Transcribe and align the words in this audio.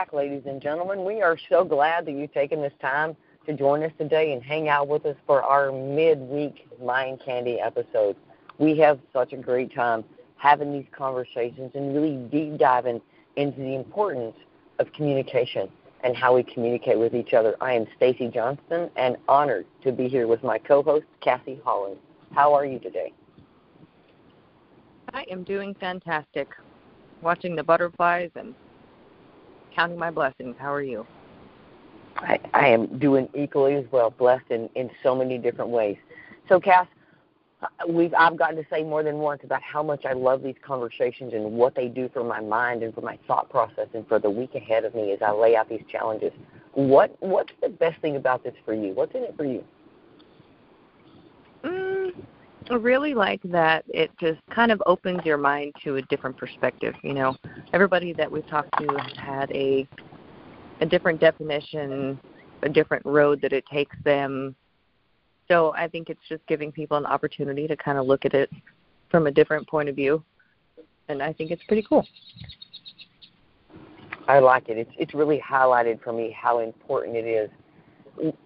Back, 0.00 0.14
ladies 0.14 0.44
and 0.46 0.62
gentlemen. 0.62 1.04
We 1.04 1.20
are 1.20 1.36
so 1.50 1.62
glad 1.62 2.06
that 2.06 2.12
you've 2.12 2.32
taken 2.32 2.62
this 2.62 2.72
time 2.80 3.14
to 3.44 3.52
join 3.52 3.82
us 3.82 3.92
today 3.98 4.32
and 4.32 4.42
hang 4.42 4.66
out 4.66 4.88
with 4.88 5.04
us 5.04 5.16
for 5.26 5.42
our 5.42 5.70
midweek 5.70 6.66
Mind 6.82 7.20
Candy 7.22 7.60
episode. 7.60 8.16
We 8.56 8.78
have 8.78 8.98
such 9.12 9.34
a 9.34 9.36
great 9.36 9.74
time 9.74 10.02
having 10.36 10.72
these 10.72 10.86
conversations 10.90 11.72
and 11.74 11.94
really 11.94 12.16
deep 12.30 12.56
diving 12.58 13.02
into 13.36 13.60
the 13.60 13.74
importance 13.74 14.36
of 14.78 14.90
communication 14.94 15.68
and 16.02 16.16
how 16.16 16.34
we 16.34 16.44
communicate 16.44 16.98
with 16.98 17.14
each 17.14 17.34
other. 17.34 17.54
I 17.60 17.74
am 17.74 17.86
Stacy 17.98 18.28
Johnston 18.28 18.88
and 18.96 19.18
honored 19.28 19.66
to 19.82 19.92
be 19.92 20.08
here 20.08 20.26
with 20.26 20.42
my 20.42 20.56
co-host 20.56 21.04
Cassie 21.20 21.60
Holland. 21.62 21.98
How 22.32 22.54
are 22.54 22.64
you 22.64 22.78
today? 22.78 23.12
I 25.12 25.26
am 25.30 25.44
doing 25.44 25.74
fantastic. 25.74 26.48
Watching 27.20 27.54
the 27.54 27.62
butterflies 27.62 28.30
and 28.34 28.54
counting 29.74 29.98
my 29.98 30.10
blessings. 30.10 30.56
How 30.58 30.72
are 30.72 30.82
you? 30.82 31.06
I, 32.16 32.38
I 32.52 32.68
am 32.68 32.98
doing 32.98 33.28
equally 33.34 33.74
as 33.74 33.84
well, 33.90 34.10
blessed 34.10 34.50
in, 34.50 34.68
in 34.74 34.90
so 35.02 35.14
many 35.14 35.38
different 35.38 35.70
ways. 35.70 35.96
So, 36.48 36.60
Cass, 36.60 36.86
we've 37.88 38.12
I've 38.14 38.36
gotten 38.36 38.56
to 38.56 38.66
say 38.70 38.82
more 38.82 39.02
than 39.02 39.18
once 39.18 39.42
about 39.44 39.62
how 39.62 39.82
much 39.82 40.04
I 40.04 40.12
love 40.12 40.42
these 40.42 40.56
conversations 40.62 41.32
and 41.32 41.52
what 41.52 41.74
they 41.74 41.88
do 41.88 42.08
for 42.12 42.24
my 42.24 42.40
mind 42.40 42.82
and 42.82 42.94
for 42.94 43.00
my 43.00 43.18
thought 43.26 43.48
process 43.50 43.88
and 43.94 44.06
for 44.08 44.18
the 44.18 44.30
week 44.30 44.54
ahead 44.54 44.84
of 44.84 44.94
me 44.94 45.12
as 45.12 45.20
I 45.22 45.30
lay 45.30 45.56
out 45.56 45.68
these 45.68 45.84
challenges. 45.90 46.32
What 46.72 47.16
what's 47.20 47.52
the 47.62 47.68
best 47.68 48.00
thing 48.00 48.16
about 48.16 48.44
this 48.44 48.54
for 48.64 48.74
you? 48.74 48.92
What's 48.92 49.14
in 49.14 49.22
it 49.22 49.34
for 49.36 49.44
you? 49.44 49.64
I 52.70 52.74
really 52.74 53.14
like 53.14 53.40
that 53.44 53.84
it 53.88 54.12
just 54.20 54.38
kind 54.54 54.70
of 54.70 54.80
opens 54.86 55.24
your 55.24 55.36
mind 55.36 55.74
to 55.82 55.96
a 55.96 56.02
different 56.02 56.36
perspective. 56.36 56.94
You 57.02 57.14
know, 57.14 57.36
everybody 57.72 58.12
that 58.12 58.30
we've 58.30 58.46
talked 58.46 58.70
to 58.78 58.86
has 58.96 59.16
had 59.16 59.50
a 59.50 59.88
a 60.80 60.86
different 60.86 61.20
definition, 61.20 62.18
a 62.62 62.68
different 62.68 63.04
road 63.04 63.40
that 63.42 63.52
it 63.52 63.64
takes 63.66 63.96
them. 64.04 64.54
So 65.48 65.74
I 65.76 65.88
think 65.88 66.10
it's 66.10 66.20
just 66.28 66.46
giving 66.46 66.70
people 66.70 66.96
an 66.96 67.06
opportunity 67.06 67.66
to 67.66 67.76
kind 67.76 67.98
of 67.98 68.06
look 68.06 68.24
at 68.24 68.34
it 68.34 68.48
from 69.10 69.26
a 69.26 69.32
different 69.32 69.68
point 69.68 69.88
of 69.88 69.96
view, 69.96 70.22
and 71.08 71.20
I 71.20 71.32
think 71.32 71.50
it's 71.50 71.64
pretty 71.64 71.82
cool. 71.82 72.06
I 74.28 74.38
like 74.38 74.68
it. 74.68 74.78
It's 74.78 74.92
it's 74.96 75.12
really 75.12 75.42
highlighted 75.44 76.00
for 76.04 76.12
me 76.12 76.30
how 76.30 76.60
important 76.60 77.16
it 77.16 77.26
is 77.26 77.50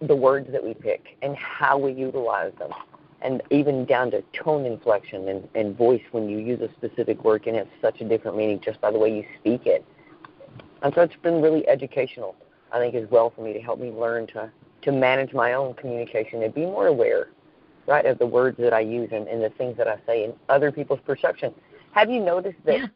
the 0.01 0.17
words 0.17 0.51
that 0.51 0.65
we 0.65 0.73
pick 0.73 1.03
and 1.21 1.37
how 1.37 1.77
we 1.77 1.93
utilize 1.93 2.53
them 2.59 2.71
and 3.25 3.43
even 3.51 3.87
down 3.87 4.11
to 4.11 4.23
tone 4.35 4.67
inflection 4.67 5.29
and, 5.29 5.49
and 5.55 5.77
voice 5.77 6.03
when 6.13 6.29
you 6.29 6.39
use 6.39 6.61
a 6.61 6.71
specific 6.75 7.25
word 7.25 7.43
can 7.43 7.55
have 7.55 7.67
such 7.81 8.03
a 8.03 8.05
different 8.05 8.37
meaning 8.37 8.61
just 8.63 8.81
by 8.83 8.91
the 8.91 8.99
way 8.99 9.11
you 9.17 9.25
speak 9.41 9.67
it. 9.67 9.85
And 10.83 10.95
so 10.95 11.01
it's 11.01 11.17
been 11.23 11.41
really 11.41 11.67
educational, 11.67 12.37
I 12.71 12.79
think, 12.79 12.95
as 12.95 13.11
well 13.11 13.33
for 13.35 13.43
me 13.43 13.55
to 13.55 13.61
help 13.61 13.81
me 13.81 13.91
learn 13.91 14.27
to, 14.29 14.53
to 14.83 14.93
manage 14.93 15.33
my 15.33 15.55
own 15.55 15.73
communication 15.75 16.43
and 16.43 16.55
be 16.55 16.67
more 16.67 16.89
aware, 16.89 17.29
right, 17.87 18.05
of 18.05 18.19
the 18.19 18.27
words 18.27 18.59
that 18.59 18.75
I 18.75 18.81
use 18.81 19.09
and, 19.11 19.27
and 19.27 19.43
the 19.43 19.49
things 19.51 19.79
that 19.79 19.89
I 19.89 19.97
say 20.07 20.25
and 20.25 20.35
other 20.51 20.71
people's 20.71 21.01
perception. 21.07 21.55
Have 21.93 22.11
you 22.11 22.21
noticed 22.21 22.59
that 22.67 22.79
yeah. 22.79 22.87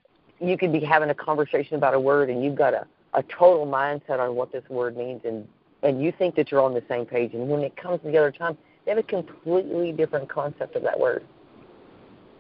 you 0.41 0.59
could 0.59 0.73
be 0.73 0.81
having 0.81 1.09
a 1.09 1.15
conversation 1.15 1.77
about 1.77 1.95
a 1.95 2.01
word 2.01 2.29
and 2.29 2.45
you've 2.45 2.57
got 2.57 2.75
a, 2.75 2.87
a 3.15 3.23
total 3.23 3.67
mindset 3.67 4.21
on 4.21 4.35
what 4.35 4.53
this 4.53 4.69
word 4.69 4.95
means 4.95 5.23
and, 5.25 5.49
and 5.83 6.03
you 6.03 6.13
think 6.13 6.35
that 6.35 6.51
you're 6.51 6.61
on 6.61 6.75
the 6.75 6.83
same 6.87 7.07
page 7.07 7.33
and 7.33 7.49
when 7.49 7.63
it 7.63 7.75
comes 7.77 8.03
to 8.03 8.09
the 8.09 8.19
other 8.19 8.33
time, 8.33 8.59
they 8.89 8.95
have 8.95 9.05
a 9.05 9.23
completely 9.23 9.93
different 9.93 10.31
concept 10.31 10.75
of 10.75 10.83
that 10.83 10.99
word. 10.99 11.23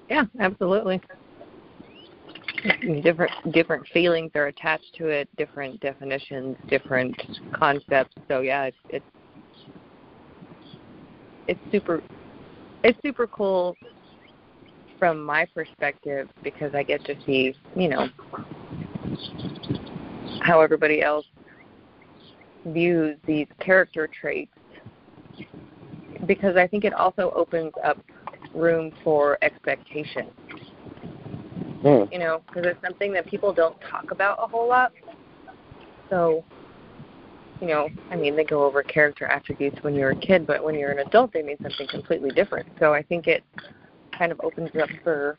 Yeah, 0.09 0.25
absolutely. 0.41 0.99
Different 3.03 3.53
different 3.53 3.87
feelings 3.89 4.31
are 4.35 4.47
attached 4.47 4.95
to 4.97 5.09
it, 5.09 5.29
different 5.37 5.79
definitions, 5.81 6.57
different 6.69 7.15
concepts. 7.53 8.15
So 8.29 8.41
yeah, 8.41 8.65
it's 8.65 8.77
it's 8.89 9.05
it's 11.49 11.61
super 11.71 12.03
it's 12.83 12.99
super 13.03 13.27
cool 13.27 13.77
from 14.99 15.23
my 15.23 15.45
perspective 15.45 16.31
because 16.43 16.75
I 16.75 16.83
get 16.83 17.05
to 17.05 17.15
see, 17.27 17.55
you 17.77 17.89
know, 17.89 18.09
how 20.41 20.63
everybody 20.63 21.03
else 21.03 21.27
views 22.65 23.19
these 23.27 23.47
character 23.61 24.09
traits 24.09 24.51
because 26.29 26.57
I 26.57 26.69
think 26.69 26.85
it 26.85 26.93
also 26.93 27.33
opens 27.35 27.73
up 27.83 27.99
room 28.55 28.93
for 29.03 29.39
expectation. 29.43 30.29
Mm. 31.83 32.13
You 32.13 32.19
know, 32.19 32.43
because 32.47 32.67
it's 32.67 32.83
something 32.83 33.13
that 33.15 33.27
people 33.27 33.53
don't 33.53 33.77
talk 33.91 34.11
about 34.13 34.39
a 34.41 34.47
whole 34.47 34.69
lot. 34.69 34.93
So, 36.11 36.45
you 37.61 37.67
know, 37.67 37.89
I 38.11 38.17
mean, 38.17 38.37
they 38.37 38.45
go 38.45 38.65
over 38.65 38.83
character 38.83 39.27
attributes 39.27 39.79
when 39.83 39.95
you're 39.95 40.11
a 40.11 40.17
kid, 40.17 40.47
but 40.47 40.63
when 40.63 40.75
you're 40.75 40.93
an 40.93 41.01
adult, 41.01 41.33
they 41.33 41.43
mean 41.43 41.57
something 41.63 41.89
completely 41.89 42.31
different. 42.31 42.69
So 42.79 42.93
I 42.93 43.03
think 43.03 43.27
it 43.27 43.43
kind 44.17 44.31
of 44.31 44.41
opens 44.43 44.71
up 44.81 44.89
for 45.03 45.39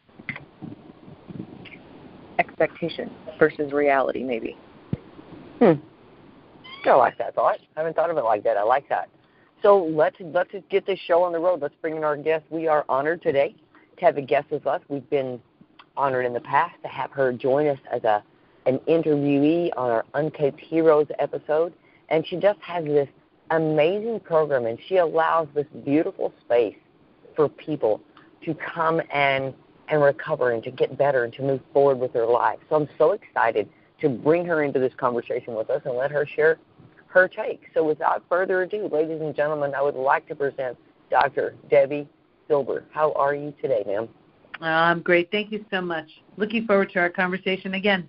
expectation 2.39 3.11
versus 3.37 3.71
reality, 3.73 4.23
maybe. 4.23 4.57
Hmm. 5.59 5.73
I 6.85 6.93
like 6.93 7.17
that 7.17 7.35
thought. 7.35 7.59
I 7.75 7.79
haven't 7.79 7.95
thought 7.95 8.09
of 8.09 8.17
it 8.17 8.23
like 8.23 8.43
that. 8.45 8.55
I 8.55 8.63
like 8.63 8.87
that. 8.87 9.09
So 9.61 9.83
let's 9.83 10.15
let's 10.19 10.51
get 10.69 10.85
this 10.85 10.99
show 10.99 11.23
on 11.23 11.33
the 11.33 11.39
road. 11.39 11.61
Let's 11.61 11.75
bring 11.81 11.97
in 11.97 12.03
our 12.03 12.15
guest. 12.15 12.45
We 12.49 12.67
are 12.67 12.85
honored 12.87 13.21
today 13.21 13.55
to 13.97 14.05
have 14.05 14.17
a 14.17 14.21
guest 14.21 14.51
with 14.51 14.65
us. 14.65 14.81
We've 14.87 15.09
been 15.09 15.41
honored 15.97 16.25
in 16.25 16.33
the 16.33 16.39
past 16.39 16.75
to 16.83 16.87
have 16.87 17.11
her 17.11 17.33
join 17.33 17.67
us 17.67 17.79
as 17.91 18.03
a 18.03 18.23
an 18.65 18.79
interviewee 18.87 19.71
on 19.75 19.89
our 19.89 20.05
Uncaped 20.13 20.59
Heroes 20.59 21.07
episode, 21.17 21.73
and 22.09 22.25
she 22.25 22.37
just 22.37 22.59
has 22.61 22.85
this 22.85 23.09
amazing 23.51 24.19
program, 24.21 24.65
and 24.65 24.77
she 24.87 24.97
allows 24.97 25.47
this 25.53 25.65
beautiful 25.83 26.33
space 26.41 26.75
for 27.35 27.49
people 27.49 27.99
to 28.45 28.53
come 28.53 29.01
and 29.11 29.53
and 29.89 30.01
recover 30.01 30.51
and 30.51 30.63
to 30.63 30.71
get 30.71 30.97
better 30.97 31.23
and 31.23 31.33
to 31.33 31.41
move 31.41 31.61
forward 31.73 31.99
with 31.99 32.13
their 32.13 32.27
lives. 32.27 32.61
So 32.69 32.75
I'm 32.75 32.89
so 32.97 33.11
excited 33.11 33.67
to 34.01 34.07
bring 34.07 34.45
her 34.45 34.63
into 34.63 34.79
this 34.79 34.93
conversation 34.95 35.55
with 35.55 35.69
us 35.69 35.81
and 35.83 35.97
let 35.97 36.11
her 36.11 36.25
share 36.25 36.59
her 37.09 37.27
take. 37.27 37.63
So 37.73 37.83
without 37.83 38.23
further 38.29 38.61
ado, 38.61 38.87
ladies 38.91 39.21
and 39.21 39.35
gentlemen, 39.35 39.73
I 39.75 39.81
would 39.81 39.95
like 39.95 40.27
to 40.27 40.35
present 40.35 40.77
Dr. 41.09 41.55
Debi 41.71 42.07
Silber. 42.47 42.85
How 42.91 43.11
are 43.13 43.35
you 43.35 43.53
today, 43.61 43.83
ma'am? 43.85 44.07
I'm 44.61 45.01
great. 45.01 45.31
Thank 45.31 45.51
you 45.51 45.65
so 45.71 45.81
much. 45.81 46.07
Looking 46.37 46.65
forward 46.65 46.91
to 46.91 46.99
our 46.99 47.09
conversation 47.09 47.73
again. 47.75 48.07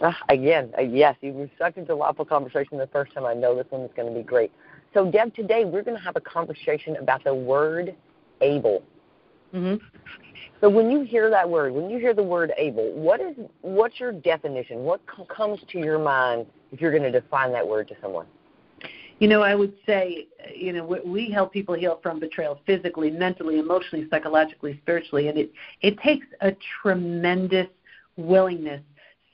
Uh, 0.00 0.12
again, 0.28 0.72
uh, 0.76 0.82
yes, 0.82 1.16
you 1.20 1.32
were 1.32 1.48
into 1.76 1.92
a 1.92 1.94
lawful 1.94 2.24
conversation 2.24 2.78
the 2.78 2.86
first 2.88 3.14
time. 3.14 3.24
I 3.24 3.34
know 3.34 3.54
this 3.54 3.66
one 3.70 3.82
is 3.82 3.90
going 3.94 4.12
to 4.12 4.14
be 4.14 4.24
great. 4.24 4.50
So, 4.92 5.10
Deb, 5.10 5.34
today 5.34 5.64
we're 5.64 5.82
going 5.82 5.96
to 5.96 6.02
have 6.02 6.16
a 6.16 6.20
conversation 6.20 6.96
about 6.96 7.22
the 7.24 7.34
word 7.34 7.94
able. 8.40 8.82
Mm-hmm. 9.54 9.84
So, 10.60 10.68
when 10.68 10.90
you 10.90 11.02
hear 11.02 11.30
that 11.30 11.48
word, 11.48 11.72
when 11.72 11.90
you 11.90 11.98
hear 11.98 12.14
the 12.14 12.22
word 12.22 12.52
able, 12.56 12.92
what 12.92 13.20
is 13.20 13.36
what's 13.60 14.00
your 14.00 14.12
definition? 14.12 14.80
What 14.80 15.00
comes 15.28 15.60
to 15.70 15.78
your 15.78 15.98
mind 15.98 16.46
if 16.72 16.80
you're 16.80 16.90
going 16.90 17.10
to 17.10 17.20
define 17.20 17.52
that 17.52 17.66
word 17.66 17.88
to 17.88 17.94
someone? 18.00 18.26
You 19.20 19.28
know, 19.28 19.42
I 19.42 19.54
would 19.54 19.74
say, 19.86 20.26
you 20.54 20.72
know, 20.72 20.98
we 21.04 21.30
help 21.30 21.52
people 21.52 21.74
heal 21.74 22.00
from 22.02 22.18
betrayal 22.18 22.60
physically, 22.66 23.10
mentally, 23.10 23.60
emotionally, 23.60 24.08
psychologically, 24.10 24.78
spiritually, 24.82 25.28
and 25.28 25.38
it 25.38 25.52
it 25.82 25.98
takes 26.00 26.26
a 26.40 26.52
tremendous 26.82 27.68
willingness. 28.16 28.82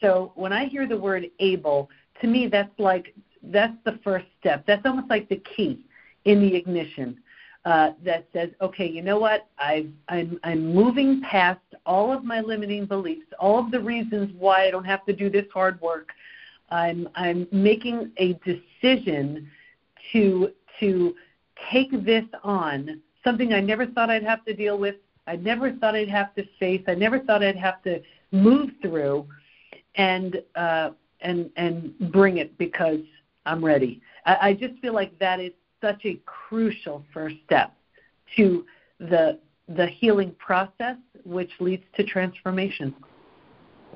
So 0.00 0.32
when 0.34 0.52
I 0.52 0.66
hear 0.66 0.86
the 0.86 0.98
word 0.98 1.26
able, 1.38 1.88
to 2.20 2.26
me 2.26 2.46
that's 2.46 2.78
like 2.78 3.14
that's 3.44 3.76
the 3.84 3.98
first 4.04 4.26
step. 4.38 4.66
That's 4.66 4.84
almost 4.84 5.08
like 5.08 5.28
the 5.28 5.42
key 5.56 5.84
in 6.26 6.40
the 6.40 6.54
ignition 6.54 7.18
uh, 7.64 7.90
that 8.04 8.26
says, 8.32 8.50
okay, 8.60 8.88
you 8.88 9.02
know 9.02 9.18
what? 9.18 9.46
I've, 9.58 9.90
I'm 10.08 10.40
I'm 10.44 10.74
moving 10.74 11.20
past 11.22 11.60
all 11.84 12.10
of 12.12 12.24
my 12.24 12.40
limiting 12.40 12.86
beliefs, 12.86 13.26
all 13.38 13.58
of 13.58 13.70
the 13.70 13.80
reasons 13.80 14.32
why 14.38 14.66
I 14.66 14.70
don't 14.70 14.84
have 14.84 15.04
to 15.06 15.12
do 15.12 15.28
this 15.28 15.44
hard 15.52 15.80
work. 15.80 16.08
I'm 16.70 17.08
I'm 17.14 17.46
making 17.52 18.12
a 18.16 18.38
decision 18.44 19.50
to 20.12 20.52
to 20.80 21.14
take 21.70 21.90
this 22.04 22.24
on, 22.42 23.00
something 23.22 23.52
I 23.52 23.60
never 23.60 23.86
thought 23.86 24.08
I'd 24.08 24.24
have 24.24 24.44
to 24.46 24.54
deal 24.54 24.78
with. 24.78 24.94
I 25.26 25.36
never 25.36 25.72
thought 25.72 25.94
I'd 25.94 26.08
have 26.08 26.34
to 26.36 26.44
face. 26.58 26.82
I 26.88 26.94
never 26.94 27.18
thought 27.20 27.42
I'd 27.42 27.56
have 27.56 27.82
to 27.82 28.00
move 28.32 28.70
through, 28.80 29.26
and 29.96 30.42
uh, 30.54 30.90
and 31.20 31.50
and 31.56 31.98
bring 32.10 32.38
it 32.38 32.56
because 32.56 33.00
I'm 33.44 33.62
ready. 33.62 34.00
I, 34.24 34.36
I 34.48 34.54
just 34.54 34.80
feel 34.80 34.94
like 34.94 35.18
that 35.18 35.40
is 35.40 35.52
such 35.80 36.04
a 36.04 36.20
crucial 36.26 37.04
first 37.12 37.36
step 37.44 37.72
to 38.36 38.64
the 38.98 39.38
the 39.68 39.86
healing 39.86 40.34
process, 40.38 40.96
which 41.24 41.50
leads 41.60 41.84
to 41.96 42.02
transformation. 42.02 42.94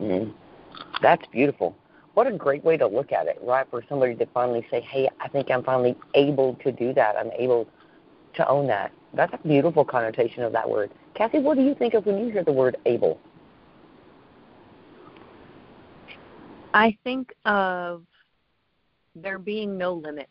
Mm-hmm. 0.00 0.30
That's 1.02 1.24
beautiful 1.32 1.76
what 2.14 2.28
a 2.28 2.32
great 2.32 2.64
way 2.64 2.76
to 2.76 2.86
look 2.86 3.12
at 3.12 3.26
it, 3.26 3.38
right? 3.42 3.66
For 3.70 3.82
somebody 3.88 4.14
to 4.14 4.26
finally 4.26 4.66
say, 4.70 4.80
hey, 4.80 5.08
I 5.20 5.28
think 5.28 5.50
I'm 5.50 5.62
finally 5.62 5.96
able 6.14 6.54
to 6.64 6.72
do 6.72 6.94
that. 6.94 7.16
I'm 7.16 7.30
able 7.32 7.68
to 8.36 8.48
own 8.48 8.66
that. 8.68 8.92
That's 9.12 9.32
a 9.34 9.48
beautiful 9.48 9.84
connotation 9.84 10.42
of 10.42 10.52
that 10.52 10.68
word. 10.68 10.90
Cassie, 11.14 11.38
what 11.38 11.56
do 11.56 11.62
you 11.62 11.74
think 11.74 11.94
of 11.94 12.06
when 12.06 12.18
you 12.18 12.30
hear 12.30 12.44
the 12.44 12.52
word 12.52 12.76
able? 12.86 13.20
I 16.72 16.96
think 17.04 17.32
of 17.44 18.02
there 19.14 19.38
being 19.38 19.78
no 19.78 19.94
limits. 19.94 20.30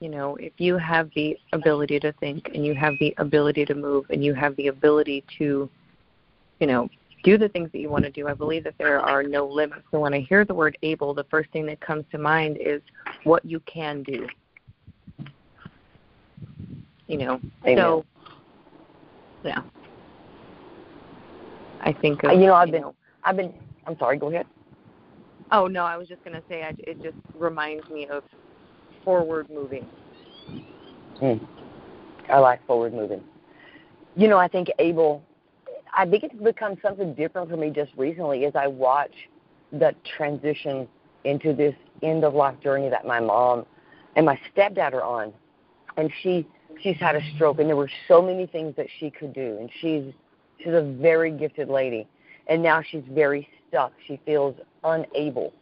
You 0.00 0.10
know, 0.10 0.36
if 0.36 0.52
you 0.58 0.76
have 0.76 1.10
the 1.14 1.38
ability 1.52 1.98
to 2.00 2.12
think 2.12 2.50
and 2.54 2.66
you 2.66 2.74
have 2.74 2.94
the 3.00 3.14
ability 3.16 3.64
to 3.64 3.74
move 3.74 4.04
and 4.10 4.22
you 4.22 4.34
have 4.34 4.54
the 4.56 4.68
ability 4.68 5.24
to, 5.38 5.70
you 6.60 6.66
know, 6.66 6.88
do 7.22 7.38
the 7.38 7.48
things 7.48 7.70
that 7.72 7.78
you 7.78 7.88
want 7.88 8.04
to 8.04 8.10
do, 8.10 8.28
I 8.28 8.34
believe 8.34 8.62
that 8.64 8.74
there 8.78 9.00
are 9.00 9.22
no 9.22 9.46
limits. 9.46 9.82
So 9.90 9.98
when 9.98 10.12
I 10.12 10.20
hear 10.20 10.44
the 10.44 10.54
word 10.54 10.76
able, 10.82 11.14
the 11.14 11.24
first 11.24 11.50
thing 11.50 11.64
that 11.66 11.80
comes 11.80 12.04
to 12.12 12.18
mind 12.18 12.58
is 12.60 12.82
what 13.24 13.44
you 13.44 13.60
can 13.60 14.02
do. 14.02 14.28
You 17.06 17.18
know, 17.18 17.40
Amen. 17.64 17.76
so 17.76 18.04
yeah. 19.44 19.62
I 21.80 21.92
think 21.92 22.22
of, 22.24 22.30
uh, 22.30 22.32
you 22.34 22.46
know 22.46 22.54
I've 22.54 22.68
you 22.68 22.72
been 22.72 22.82
know, 22.82 22.94
I've 23.24 23.36
been 23.36 23.54
I'm 23.86 23.96
sorry, 23.98 24.18
go 24.18 24.28
ahead. 24.28 24.46
Oh 25.52 25.66
no, 25.68 25.84
I 25.84 25.96
was 25.96 26.08
just 26.08 26.22
gonna 26.24 26.42
say 26.48 26.64
I, 26.64 26.74
it 26.78 27.02
just 27.02 27.16
reminds 27.34 27.88
me 27.88 28.06
of 28.08 28.24
forward 29.06 29.48
moving. 29.48 29.86
Mm. 31.22 31.46
I 32.28 32.38
like 32.40 32.66
forward 32.66 32.92
moving. 32.92 33.22
You 34.16 34.26
know, 34.26 34.36
I 34.36 34.48
think 34.48 34.68
able 34.80 35.22
I 35.96 36.04
think 36.04 36.24
it's 36.24 36.34
become 36.34 36.76
something 36.82 37.14
different 37.14 37.48
for 37.48 37.56
me 37.56 37.70
just 37.70 37.92
recently 37.96 38.44
as 38.44 38.54
I 38.56 38.66
watch 38.66 39.12
the 39.72 39.94
transition 40.16 40.88
into 41.24 41.54
this 41.54 41.74
end 42.02 42.24
of 42.24 42.34
life 42.34 42.60
journey 42.60 42.90
that 42.90 43.06
my 43.06 43.20
mom 43.20 43.64
and 44.16 44.26
my 44.26 44.38
stepdad 44.54 44.92
are 44.92 45.04
on. 45.04 45.32
And 45.96 46.10
she 46.22 46.46
she's 46.82 46.96
had 46.96 47.14
a 47.14 47.20
stroke 47.36 47.60
and 47.60 47.68
there 47.68 47.76
were 47.76 47.90
so 48.08 48.20
many 48.20 48.46
things 48.46 48.74
that 48.76 48.88
she 48.98 49.08
could 49.08 49.32
do 49.32 49.56
and 49.60 49.70
she's 49.80 50.12
she's 50.58 50.74
a 50.74 50.82
very 51.00 51.30
gifted 51.30 51.68
lady 51.68 52.08
and 52.48 52.60
now 52.60 52.82
she's 52.82 53.04
very 53.10 53.48
stuck. 53.68 53.92
She 54.08 54.18
feels 54.26 54.56
unable 54.82 55.52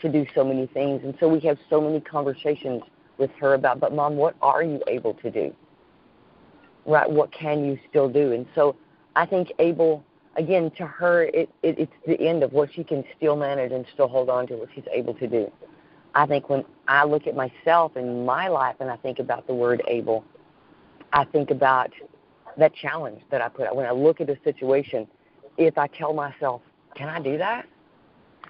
to 0.00 0.08
do 0.08 0.26
so 0.34 0.44
many 0.44 0.66
things 0.66 1.02
and 1.04 1.14
so 1.20 1.28
we 1.28 1.40
have 1.40 1.58
so 1.70 1.80
many 1.80 2.00
conversations 2.00 2.82
with 3.18 3.30
her 3.32 3.54
about 3.54 3.80
but 3.80 3.92
mom 3.94 4.16
what 4.16 4.36
are 4.42 4.62
you 4.62 4.80
able 4.86 5.14
to 5.14 5.30
do? 5.30 5.54
Right, 6.86 7.10
what 7.10 7.32
can 7.32 7.64
you 7.64 7.78
still 7.88 8.08
do? 8.08 8.32
And 8.32 8.46
so 8.54 8.76
I 9.16 9.24
think 9.24 9.52
able, 9.58 10.04
again 10.36 10.70
to 10.72 10.86
her 10.86 11.24
it, 11.24 11.48
it 11.62 11.78
it's 11.78 11.92
the 12.06 12.20
end 12.20 12.42
of 12.42 12.52
what 12.52 12.72
she 12.72 12.84
can 12.84 13.04
still 13.16 13.36
manage 13.36 13.72
and 13.72 13.86
still 13.92 14.08
hold 14.08 14.28
on 14.28 14.46
to 14.48 14.56
what 14.56 14.68
she's 14.74 14.84
able 14.92 15.14
to 15.14 15.26
do. 15.26 15.50
I 16.14 16.26
think 16.26 16.48
when 16.48 16.64
I 16.86 17.04
look 17.04 17.26
at 17.26 17.34
myself 17.34 17.96
and 17.96 18.24
my 18.24 18.48
life 18.48 18.76
and 18.80 18.90
I 18.90 18.96
think 18.96 19.18
about 19.18 19.46
the 19.46 19.54
word 19.54 19.82
able, 19.88 20.24
I 21.12 21.24
think 21.24 21.50
about 21.50 21.90
that 22.56 22.74
challenge 22.74 23.20
that 23.30 23.40
I 23.40 23.48
put 23.48 23.66
out. 23.66 23.76
When 23.76 23.86
I 23.86 23.90
look 23.90 24.20
at 24.20 24.30
a 24.30 24.38
situation, 24.44 25.08
if 25.58 25.76
I 25.76 25.86
tell 25.88 26.12
myself, 26.12 26.62
can 26.94 27.08
I 27.08 27.20
do 27.20 27.38
that? 27.38 27.66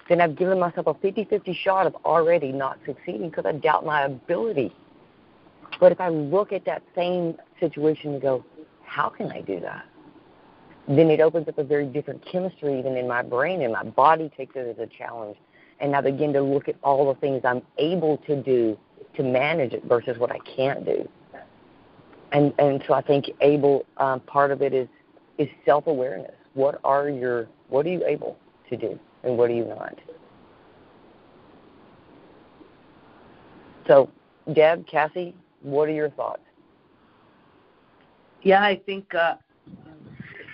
Then 0.07 0.21
I've 0.21 0.35
given 0.35 0.59
myself 0.59 0.87
a 0.87 0.93
50-50 0.93 1.55
shot 1.55 1.87
of 1.87 1.95
already 2.05 2.51
not 2.51 2.77
succeeding 2.85 3.29
because 3.29 3.45
I 3.45 3.53
doubt 3.53 3.85
my 3.85 4.03
ability. 4.03 4.73
But 5.79 5.91
if 5.91 5.99
I 5.99 6.09
look 6.09 6.53
at 6.53 6.63
that 6.65 6.83
same 6.95 7.35
situation 7.59 8.13
and 8.13 8.21
go, 8.21 8.45
how 8.83 9.09
can 9.09 9.31
I 9.31 9.41
do 9.41 9.59
that? 9.61 9.85
Then 10.87 11.09
it 11.09 11.19
opens 11.19 11.47
up 11.47 11.57
a 11.57 11.63
very 11.63 11.87
different 11.87 12.23
chemistry 12.23 12.77
even 12.77 12.95
in 12.95 13.07
my 13.07 13.23
brain 13.23 13.63
and 13.63 13.73
my 13.73 13.83
body 13.83 14.31
takes 14.37 14.55
it 14.55 14.67
as 14.67 14.77
a 14.77 14.87
challenge. 14.87 15.37
And 15.79 15.95
I 15.95 16.01
begin 16.01 16.31
to 16.33 16.41
look 16.41 16.69
at 16.69 16.75
all 16.83 17.11
the 17.11 17.19
things 17.19 17.41
I'm 17.43 17.63
able 17.79 18.17
to 18.27 18.41
do 18.41 18.77
to 19.15 19.23
manage 19.23 19.73
it 19.73 19.83
versus 19.85 20.17
what 20.19 20.31
I 20.31 20.39
can't 20.55 20.85
do 20.85 21.09
and 22.35 22.53
and 22.59 22.83
so 22.87 22.93
I 22.93 23.01
think 23.01 23.29
able 23.41 23.85
um, 23.97 24.19
part 24.21 24.51
of 24.51 24.61
it 24.61 24.73
is 24.73 24.87
is 25.37 25.47
self 25.65 25.87
awareness. 25.87 26.35
What 26.53 26.79
are 26.83 27.09
your 27.09 27.47
what 27.69 27.85
are 27.85 27.89
you 27.89 28.05
able 28.05 28.37
to 28.69 28.77
do 28.77 28.99
and 29.25 29.37
what 29.37 29.47
do 29.47 29.55
you 29.55 29.63
want? 29.63 29.99
So, 33.87 34.09
Deb, 34.53 34.87
Cassie, 34.87 35.35
what 35.61 35.89
are 35.89 35.93
your 35.93 36.09
thoughts? 36.11 36.41
Yeah, 38.41 38.63
I 38.63 38.81
think 38.85 39.13
uh, 39.13 39.35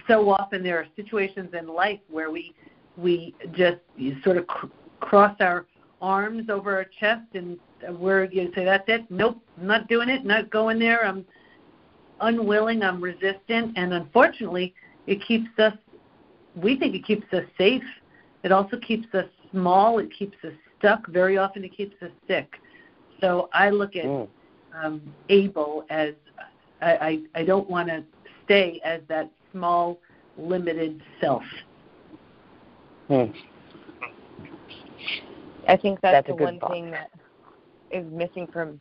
so 0.07 0.29
often 0.29 0.63
there 0.63 0.77
are 0.77 0.87
situations 0.95 1.53
in 1.57 1.67
life 1.67 1.99
where 2.09 2.31
we 2.31 2.53
we 2.97 3.33
just 3.53 3.77
sort 4.23 4.37
of 4.37 4.47
cr- 4.47 4.67
cross 4.99 5.35
our 5.39 5.65
arms 6.01 6.49
over 6.49 6.75
our 6.75 6.85
chest 6.99 7.23
and 7.33 7.57
we're 7.99 8.25
you 8.25 8.51
say 8.55 8.65
that's 8.65 8.83
it. 8.87 9.09
Nope, 9.09 9.37
not 9.61 9.87
doing 9.87 10.09
it. 10.09 10.25
Not 10.25 10.49
going 10.49 10.79
there. 10.79 11.05
I'm 11.05 11.25
unwilling, 12.21 12.83
I'm 12.83 13.01
resistant, 13.01 13.73
and 13.75 13.93
unfortunately, 13.93 14.73
it 15.07 15.21
keeps 15.25 15.49
us, 15.59 15.73
we 16.55 16.77
think 16.77 16.95
it 16.95 17.05
keeps 17.05 17.31
us 17.33 17.43
safe. 17.57 17.83
It 18.43 18.51
also 18.51 18.77
keeps 18.77 19.13
us 19.13 19.25
small, 19.51 19.99
it 19.99 20.11
keeps 20.11 20.37
us 20.43 20.53
stuck. 20.79 21.07
Very 21.07 21.37
often, 21.37 21.63
it 21.63 21.75
keeps 21.75 22.01
us 22.01 22.11
sick. 22.27 22.55
So 23.19 23.49
I 23.53 23.69
look 23.69 23.95
at 23.95 24.05
mm. 24.05 24.27
um, 24.73 25.01
able 25.29 25.85
as 25.89 26.13
I, 26.81 26.91
I, 27.35 27.41
I 27.41 27.43
don't 27.43 27.69
want 27.69 27.89
to 27.89 28.03
stay 28.45 28.81
as 28.83 29.01
that 29.07 29.29
small, 29.51 29.99
limited 30.37 31.01
self. 31.19 31.43
Hmm. 33.07 33.25
I 35.67 35.77
think 35.77 35.99
that's, 36.01 36.27
that's 36.27 36.27
the 36.27 36.35
one 36.35 36.59
thought. 36.59 36.71
thing 36.71 36.91
that 36.91 37.11
is 37.91 38.05
missing 38.11 38.47
from, 38.51 38.79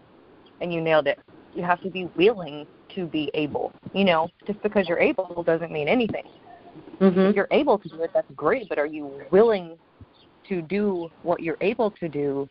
and 0.60 0.72
you 0.72 0.80
nailed 0.80 1.06
it. 1.06 1.18
You 1.54 1.62
have 1.62 1.82
to 1.82 1.90
be 1.90 2.08
willing 2.16 2.66
to 2.94 3.06
be 3.06 3.30
able. 3.34 3.72
You 3.92 4.04
know, 4.04 4.28
just 4.46 4.62
because 4.62 4.88
you're 4.88 5.00
able 5.00 5.42
doesn't 5.46 5.70
mean 5.70 5.88
anything. 5.88 6.24
Mm-hmm. 7.00 7.20
If 7.20 7.36
you're 7.36 7.48
able 7.50 7.78
to 7.78 7.88
do 7.88 8.02
it, 8.02 8.10
that's 8.12 8.30
great, 8.36 8.68
but 8.68 8.78
are 8.78 8.86
you 8.86 9.22
willing 9.30 9.78
to 10.48 10.60
do 10.60 11.10
what 11.22 11.40
you're 11.40 11.56
able 11.60 11.90
to 11.92 12.08
do 12.08 12.48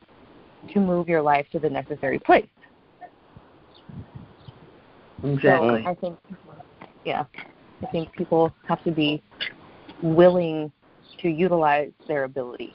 to 0.74 0.80
move 0.80 1.08
your 1.08 1.22
life 1.22 1.46
to 1.52 1.60
the 1.60 1.70
necessary 1.70 2.20
place? 2.20 2.48
Exactly. 5.24 5.84
So 5.84 5.90
I 5.90 5.96
think, 5.96 6.18
yeah, 7.06 7.26
I 7.84 7.86
think 7.88 8.12
people 8.14 8.54
have 8.68 8.84
to 8.86 8.92
be 8.92 9.22
willing 10.02 10.72
to 11.22 11.30
utilize 11.30 11.92
their 12.08 12.24
ability. 12.24 12.74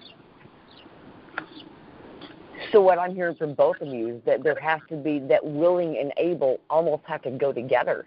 So 2.70 2.80
what 2.80 2.98
I'm 2.98 3.14
hearing 3.14 3.36
from 3.36 3.54
both 3.54 3.80
of 3.80 3.88
you 3.88 4.16
is 4.16 4.22
that 4.26 4.42
there 4.42 4.58
has 4.60 4.80
to 4.90 4.96
be 4.96 5.18
that 5.20 5.44
willing 5.44 5.98
and 5.98 6.12
able 6.16 6.60
almost 6.70 7.02
have 7.06 7.22
to 7.22 7.30
go 7.30 7.52
together. 7.52 8.06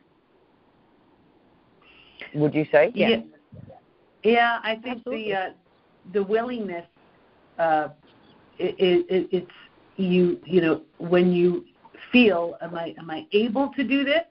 Would 2.33 2.53
you 2.53 2.65
say? 2.71 2.91
Yeah. 2.93 3.09
Yeah, 3.09 3.21
yeah 4.31 4.59
I 4.63 4.75
think 4.75 4.97
Absolutely. 4.97 5.31
the 5.31 5.37
uh, 5.37 5.49
the 6.13 6.23
willingness 6.23 6.85
uh, 7.59 7.89
it, 8.59 9.05
it, 9.09 9.27
it's 9.31 9.51
you 9.97 10.39
you 10.45 10.61
know 10.61 10.81
when 10.97 11.31
you 11.31 11.65
feel 12.11 12.57
am 12.61 12.75
I 12.75 12.95
am 12.97 13.09
I 13.09 13.25
able 13.31 13.69
to 13.75 13.83
do 13.83 14.03
this? 14.03 14.23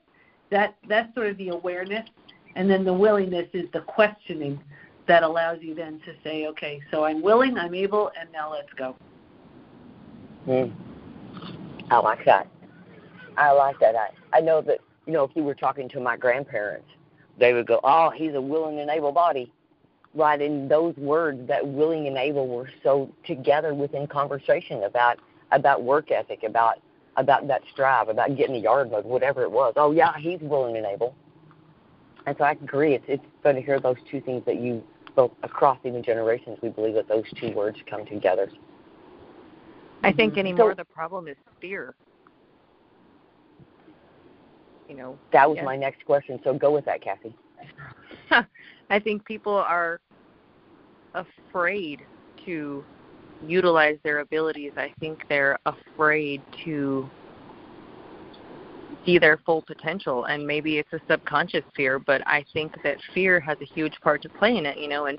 That 0.51 0.77
that's 0.89 1.13
sort 1.15 1.29
of 1.29 1.37
the 1.39 1.49
awareness, 1.49 2.07
and 2.55 2.71
then 2.71 2.85
the 2.85 2.93
willingness 2.93 3.49
is 3.53 3.67
the 3.73 3.81
questioning 3.81 4.61
that 5.07 5.23
allows 5.23 5.59
you 5.61 5.75
then 5.75 6.01
to 6.05 6.13
say, 6.25 6.47
okay, 6.49 6.81
so 6.91 7.05
I'm 7.05 7.23
willing, 7.23 7.57
I'm 7.59 7.75
able, 7.75 8.11
and 8.19 8.31
now 8.33 8.51
let's 8.51 8.73
go. 8.77 8.97
Mm. 10.49 10.73
I 11.91 11.99
like 11.99 12.25
that. 12.25 12.49
I 13.37 13.53
like 13.53 13.79
that. 13.81 13.95
I, 13.95 14.09
I 14.33 14.41
know 14.41 14.61
that, 14.63 14.79
you 15.07 15.13
know, 15.13 15.25
if 15.25 15.31
you 15.35 15.45
were 15.45 15.55
talking 15.55 15.89
to 15.91 16.01
my 16.01 16.17
grandparents, 16.17 16.89
they 17.39 17.53
would 17.53 17.67
go, 17.67 17.81
oh, 17.85 18.11
he's 18.11 18.35
a 18.35 18.41
willing 18.41 18.81
and 18.81 18.91
able 18.91 19.13
body. 19.13 19.53
Right, 20.17 20.41
and 20.41 20.71
those 20.71 20.97
words, 20.97 21.47
that 21.47 21.67
willing 21.67 22.07
and 22.07 22.17
able, 22.17 22.49
were 22.49 22.71
so 22.83 23.11
together 23.27 23.75
within 23.75 24.07
conversation 24.07 24.85
about 24.85 25.19
about 25.53 25.83
work 25.85 26.11
ethic, 26.11 26.43
about 26.43 26.77
about 27.19 27.47
that 27.49 27.61
strive, 27.73 28.09
about 28.09 28.35
getting 28.35 28.55
the 28.55 28.61
yard 28.61 28.91
mowed, 28.91 29.05
whatever 29.05 29.43
it 29.43 29.51
was. 29.51 29.75
Oh 29.77 29.91
yeah, 29.93 30.17
he's 30.19 30.41
willing 30.41 30.77
and 30.79 30.87
able. 30.87 31.15
And 32.27 32.35
so 32.39 32.45
I 32.45 32.53
agree. 32.53 32.95
It's 32.95 33.05
it's 33.09 33.25
fun 33.43 33.57
to 33.57 33.61
hear 33.61 33.79
those 33.79 33.97
two 34.11 34.23
things 34.23 34.43
that 34.47 34.59
you 34.59 34.83
both 35.15 35.33
across 35.43 35.79
even 35.85 36.03
generations. 36.03 36.59
We 36.63 36.71
believe 36.71 36.95
that 36.95 37.09
those 37.09 37.25
two 37.39 37.53
words 37.53 37.77
come 37.89 38.07
together. 38.07 38.49
I 40.03 40.13
think 40.13 40.33
Mm-hmm. 40.33 40.41
anymore 40.41 40.71
So- 40.73 40.77
the 40.77 40.85
problem 40.87 41.29
is 41.29 41.37
fear. 41.61 41.95
You 44.89 44.95
know, 44.97 45.19
That 45.33 45.49
was 45.49 45.57
Yes. 45.57 45.65
my 45.65 45.77
next 45.77 46.05
question. 46.07 46.41
So 46.43 46.55
go 46.55 46.71
with 46.73 46.85
that, 46.87 47.03
Kathy. 47.03 47.35
I 48.91 48.99
think 49.01 49.25
people 49.25 49.53
are 49.53 50.01
afraid 51.17 52.03
to 52.45 52.85
utilize 53.47 53.97
their 54.03 54.21
abilities. 54.21 54.73
I 54.77 54.93
think 55.01 55.25
they're 55.29 55.59
afraid 55.67 56.43
to 56.65 57.09
see 59.05 59.19
their 59.19 59.39
full 59.47 59.63
potential 59.63 60.25
and 60.25 60.47
maybe 60.47 60.79
it's 60.79 60.93
a 60.93 61.01
subconscious 61.09 61.65
fear, 61.75 61.99
but 61.99 62.27
I 62.27 62.45
think 62.53 62.75
that 62.83 62.99
fear 63.15 63.39
has 63.41 63.57
a 63.61 63.65
huge 63.65 63.95
part 64.01 64.23
to 64.23 64.29
play 64.29 64.57
in 64.57 64.67
it, 64.67 64.79
you 64.79 64.89
know, 64.89 65.07
and 65.07 65.19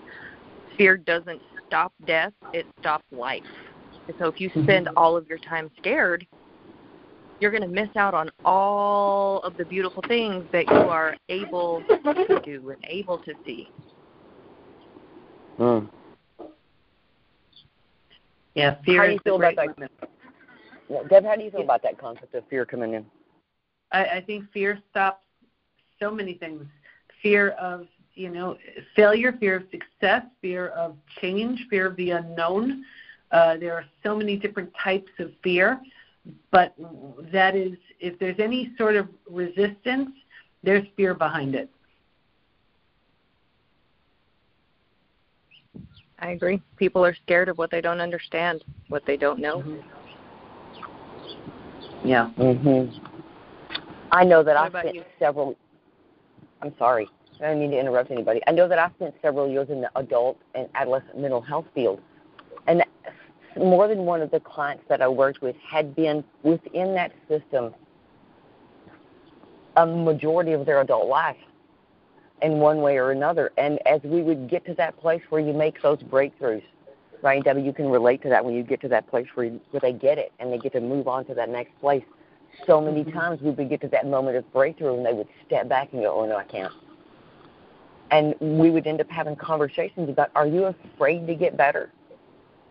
fear 0.77 0.98
doesn't 0.98 1.42
stop 1.68 1.94
death, 2.06 2.34
it 2.54 2.66
stops 2.80 3.06
life. 3.12 3.44
And 4.08 4.16
so 4.20 4.27
if 4.27 4.39
you 4.39 4.50
mm-hmm. 4.50 4.63
spend 4.63 4.89
all 4.96 5.18
of 5.18 5.27
your 5.27 5.38
time 5.39 5.70
scared, 5.77 6.25
you're 7.39 7.51
going 7.51 7.62
to 7.62 7.68
miss 7.68 7.89
out 7.96 8.13
on 8.13 8.32
all 8.46 9.42
of 9.44 9.58
the 9.58 9.66
beautiful 9.66 10.04
things 10.08 10.44
that 10.51 10.68
you 10.68 10.75
are 10.75 11.16
able 11.30 11.84
to 11.88 12.42
do 12.44 12.70
and 12.70 12.84
able 12.88 13.20
to 13.20 13.34
see. 13.46 13.70
Mm. 15.60 15.90
Yeah, 18.56 18.76
fear. 18.86 19.02
How 19.02 19.08
do 19.08 19.14
you 19.14 19.20
feel 19.20 19.36
about 19.36 19.56
that? 19.56 19.90
Yeah, 20.90 21.04
Deb, 21.10 21.26
how 21.26 21.36
do 21.36 21.44
you 21.44 21.52
feel 21.52 21.62
about 21.62 21.84
that 21.84 21.98
concept 21.98 22.34
of 22.34 22.44
fear 22.50 22.66
coming 22.66 22.94
in? 22.94 23.06
I, 23.92 24.06
I 24.06 24.22
think 24.22 24.52
fear 24.52 24.80
stops 24.90 25.22
so 26.00 26.12
many 26.12 26.34
things. 26.34 26.64
Fear 27.22 27.50
of 27.52 27.88
you 28.16 28.30
know 28.30 28.58
failure, 28.96 29.34
fear 29.40 29.58
of 29.58 29.64
success, 29.72 30.24
fear 30.42 30.70
of 30.70 30.96
change, 31.22 31.66
fear 31.70 31.88
of 31.88 31.96
the 31.98 32.12
unknown. 32.12 32.84
Uh, 33.32 33.58
there 33.58 33.74
are 33.74 33.86
so 34.04 34.16
many 34.16 34.38
different 34.38 34.72
types 34.82 35.12
of 35.20 35.32
fear, 35.44 35.80
but 36.52 36.74
that 37.32 37.56
is 37.56 37.74
if 38.00 38.18
there's 38.20 38.40
any 38.40 38.72
sort 38.78 38.96
of 38.96 39.08
resistance, 39.30 40.10
there's 40.64 40.86
fear 40.96 41.14
behind 41.14 41.56
it. 41.56 41.70
I 46.20 46.32
agree. 46.32 46.62
People 46.78 47.06
are 47.06 47.16
scared 47.26 47.48
of 47.50 47.58
what 47.58 47.70
they 47.72 47.82
don't 47.82 48.00
understand, 48.02 48.64
what 48.90 49.06
they 49.06 49.18
don't 49.18 49.40
know. 49.40 49.60
Mm-hmm. 49.60 49.78
Yeah. 52.08 52.32
Mhm. 52.38 53.00
I 54.12 54.24
know 54.24 54.42
that 54.44 54.56
What 54.56 54.76
I 54.76 54.82
spent 54.82 54.96
you? 54.96 55.04
several. 55.20 55.56
I'm 56.62 56.74
sorry. 56.78 57.08
I 57.40 57.48
don't 57.50 57.60
mean 57.60 57.72
to 57.72 57.80
interrupt 57.80 58.10
anybody. 58.10 58.42
I 58.48 58.52
know 58.52 58.68
that 58.68 58.80
I 58.80 58.90
spent 58.96 59.14
several 59.22 59.48
years 59.48 59.70
in 59.70 59.82
the 59.82 59.92
adult 59.96 60.38
and 60.56 60.68
adolescent 60.74 61.18
mental 61.20 61.42
health 61.42 61.66
field, 61.76 62.02
and 62.68 62.84
more 63.58 63.88
than 63.88 64.00
one 64.06 64.22
of 64.22 64.32
the 64.32 64.40
clients 64.40 64.84
that 64.90 65.02
I 65.02 65.08
worked 65.08 65.42
with 65.42 65.56
had 65.58 65.96
been 65.96 66.24
within 66.44 66.94
that 66.96 67.12
system 67.28 67.76
a 69.76 69.86
majority 69.86 70.54
of 70.54 70.66
their 70.66 70.82
adult 70.82 71.08
life 71.08 71.38
in 72.41 72.60
one 72.60 72.82
way 72.82 72.98
or 72.98 73.12
another. 73.12 73.51
And 73.58 73.79
as 73.88 74.01
we 74.03 74.22
would 74.22 74.50
get 74.50 74.65
to 74.65 74.74
that 74.75 75.00
place 75.00 75.22
where 75.29 75.41
you 75.41 75.53
make 75.53 75.82
those 75.82 76.00
breakthroughs, 76.00 76.63
right, 77.22 77.44
Debi, 77.44 77.65
you 77.65 77.74
can 77.74 77.89
relate 77.89 78.22
to 78.24 78.29
that 78.29 78.44
when 78.46 78.53
you 78.53 78.63
get 78.63 78.82
to 78.82 78.88
that 78.89 79.08
place 79.08 79.27
where, 79.34 79.48
you, 79.48 79.62
where 79.72 79.82
they 79.82 79.94
get 79.94 80.17
it 80.17 80.32
and 80.39 80.51
they 80.51 80.58
get 80.58 80.74
to 80.74 80.82
move 80.82 81.08
on 81.08 81.25
to 81.25 81.34
that 81.34 81.50
next 81.50 81.79
place. 81.79 82.03
So 82.65 82.82
many 82.82 83.03
mm-hmm. 83.03 83.17
times 83.17 83.41
we 83.41 83.51
would 83.51 83.70
get 83.70 83.82
to 83.82 83.88
that 83.89 84.08
moment 84.08 84.38
of 84.38 84.51
breakthrough 84.53 84.98
and 84.98 85.06
they 85.06 85.13
would 85.13 85.27
step 85.46 85.67
back 85.67 85.94
and 85.94 86.01
go, 86.01 86.20
oh, 86.20 86.25
no, 86.25 86.38
I 86.38 86.44
can't. 86.44 86.74
And 88.10 88.36
we 88.39 88.70
would 88.70 88.88
end 88.88 89.01
up 89.01 89.10
having 89.10 89.36
conversations 89.36 90.10
about, 90.10 90.32
are 90.36 90.48
you 90.48 90.65
afraid 90.65 91.27
to 91.27 91.36
get 91.36 91.58
better? 91.58 91.91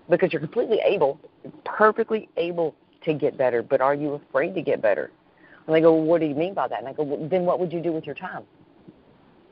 Because 0.08 0.32
you're 0.32 0.40
completely 0.40 0.80
able, 0.84 1.20
perfectly 1.64 2.28
able 2.36 2.74
to 3.02 3.12
get 3.12 3.36
better, 3.36 3.62
but 3.62 3.80
are 3.80 3.94
you 3.94 4.14
afraid 4.14 4.54
to 4.54 4.62
get 4.62 4.80
better? 4.80 5.10
And 5.66 5.74
they 5.74 5.80
go, 5.80 5.92
well, 5.94 6.04
what 6.04 6.20
do 6.20 6.26
you 6.26 6.34
mean 6.34 6.54
by 6.54 6.68
that? 6.68 6.78
And 6.78 6.88
I 6.88 6.92
go, 6.92 7.02
well, 7.02 7.28
then 7.28 7.44
what 7.44 7.60
would 7.60 7.72
you 7.72 7.80
do 7.80 7.92
with 7.92 8.06
your 8.06 8.14
time? 8.14 8.44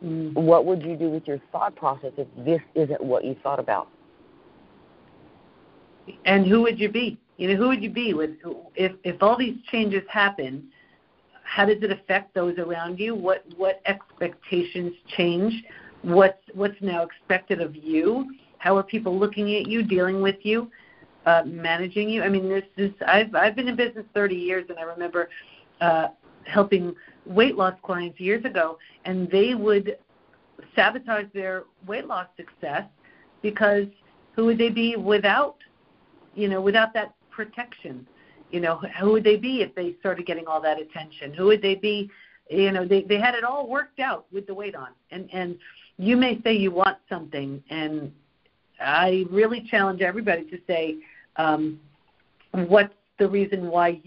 Mm. 0.05 0.35
What 0.35 0.67
would 0.67 0.83
you 0.83 0.97
do 0.97 1.09
with 1.09 1.27
your 1.27 1.41
thought 1.51 1.75
process 1.77 2.13
if 2.19 2.29
this 2.45 2.61
isn't 2.75 3.03
what 3.03 3.25
you 3.25 3.37
thought 3.43 3.59
about? 3.59 3.89
And 6.27 6.47
who 6.47 6.63
would 6.63 6.79
you 6.79 6.91
be? 6.91 7.19
You 7.39 7.49
know, 7.49 7.57
who 7.57 7.69
would 7.69 7.83
you 7.83 7.91
be 7.91 8.13
with 8.13 8.31
if 8.75 8.93
if 9.03 9.23
all 9.23 9.39
these 9.39 9.57
changes 9.71 10.03
happen? 10.11 10.69
How 11.43 11.65
does 11.65 11.83
it 11.83 11.91
affect 11.91 12.35
those 12.35 12.59
around 12.59 12.99
you? 12.99 13.15
What 13.15 13.45
what 13.57 13.81
expectations 13.87 14.93
change? 15.17 15.65
What's 16.03 16.43
what's 16.53 16.81
now 16.83 17.03
expected 17.03 17.63
of 17.63 17.75
you? 17.75 18.31
How 18.59 18.77
are 18.77 18.83
people 18.83 19.19
looking 19.19 19.55
at 19.57 19.67
you, 19.67 19.83
dealing 19.83 20.21
with 20.23 20.37
you, 20.43 20.71
uh, 21.25 21.43
managing 21.47 22.11
you? 22.11 22.23
I 22.23 22.29
mean, 22.29 22.49
this 22.49 22.65
is 22.77 22.93
I've 23.07 23.35
I've 23.35 23.57
been 23.57 23.69
in 23.69 23.77
business 23.77 24.05
30 24.13 24.35
years, 24.35 24.67
and 24.69 24.79
I 24.79 24.83
remember 24.83 25.31
uh, 25.81 26.09
helping 26.47 26.95
weight 27.27 27.57
loss 27.57 27.75
clients 27.83 28.21
years 28.21 28.45
ago, 28.45 28.79
and 29.05 29.31
they 29.31 29.55
would 29.55 29.99
sabotage 30.77 31.27
their 31.33 31.65
weight 31.87 32.07
loss 32.07 32.27
success 32.37 32.85
because 33.43 33.87
who 34.35 34.47
would 34.47 34.59
they 34.59 34.71
be 34.71 34.97
without, 34.97 35.57
you 36.35 36.49
know, 36.49 36.61
without 36.61 36.93
that 36.95 37.15
protection? 37.31 38.07
You 38.51 38.61
know, 38.61 38.81
who 39.01 39.13
would 39.13 39.25
they 39.25 39.37
be 39.37 39.63
if 39.63 39.75
they 39.75 39.95
started 40.01 40.27
getting 40.27 40.47
all 40.47 40.61
that 40.61 40.81
attention? 40.81 41.33
Who 41.35 41.47
would 41.47 41.63
they 41.63 41.75
be? 41.75 42.11
You 42.51 42.73
know, 42.73 42.87
they 42.87 43.03
they 43.03 43.19
had 43.19 43.35
it 43.35 43.43
all 43.43 43.69
worked 43.69 44.01
out 44.01 44.27
with 44.33 44.47
the 44.47 44.55
weight 44.55 44.75
on, 44.75 44.89
and 45.11 45.29
and 45.33 45.57
you 45.97 46.17
may 46.17 46.41
say 46.43 46.53
you 46.55 46.71
want 46.71 46.99
something, 47.09 47.63
and 47.71 48.13
I 48.81 49.25
really 49.31 49.67
challenge 49.71 50.03
everybody 50.03 50.45
to 50.51 50.59
say, 50.67 50.97
um, 51.37 51.81
what's 52.53 52.95
the 53.19 53.29
reason 53.29 53.69
why 53.69 54.01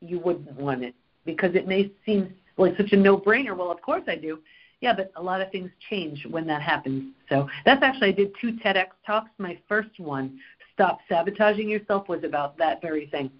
you 0.00 0.18
wouldn't 0.20 0.52
want 0.52 0.84
it? 0.84 0.94
Because 1.24 1.54
it 1.54 1.66
may 1.68 1.92
seem 2.04 2.34
like 2.56 2.76
such 2.76 2.92
a 2.92 2.96
no-brainer. 2.96 3.56
Well, 3.56 3.70
of 3.70 3.80
course 3.82 4.02
I 4.06 4.16
do. 4.16 4.40
Yeah, 4.80 4.94
but 4.94 5.12
a 5.14 5.22
lot 5.22 5.40
of 5.40 5.50
things 5.52 5.70
change 5.88 6.26
when 6.26 6.46
that 6.48 6.60
happens. 6.60 7.14
So 7.28 7.48
that's 7.64 7.82
actually 7.82 8.08
I 8.08 8.12
did 8.12 8.32
two 8.40 8.52
TEDx 8.54 8.86
talks. 9.06 9.30
My 9.38 9.56
first 9.68 10.00
one, 10.00 10.40
"Stop 10.74 10.98
Sabotaging 11.08 11.68
Yourself," 11.68 12.08
was 12.08 12.24
about 12.24 12.58
that 12.58 12.82
very 12.82 13.06
thing. 13.06 13.30